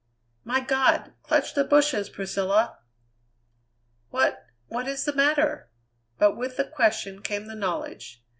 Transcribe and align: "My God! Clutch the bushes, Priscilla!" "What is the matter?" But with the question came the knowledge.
"My 0.43 0.61
God! 0.61 1.13
Clutch 1.21 1.53
the 1.53 1.63
bushes, 1.63 2.09
Priscilla!" 2.09 2.79
"What 4.09 4.47
is 4.87 5.05
the 5.05 5.13
matter?" 5.13 5.69
But 6.17 6.35
with 6.35 6.57
the 6.57 6.65
question 6.65 7.21
came 7.21 7.45
the 7.45 7.53
knowledge. 7.53 8.23